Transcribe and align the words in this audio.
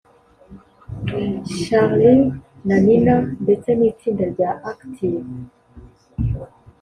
Charly 1.63 2.13
na 2.67 2.75
Nina 2.85 3.15
ndetse 3.43 3.69
n’itsinda 3.75 4.23
rya 4.33 4.49
Active 4.71 5.25